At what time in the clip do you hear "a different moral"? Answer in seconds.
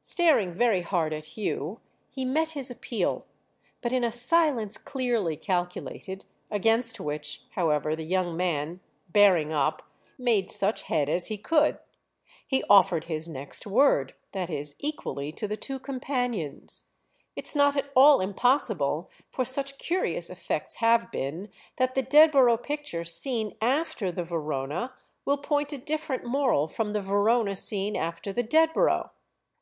25.74-26.68